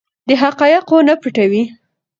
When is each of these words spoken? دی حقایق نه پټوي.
دی 0.27 0.35
حقایق 0.43 0.85
نه 1.07 1.15
پټوي. 1.21 1.63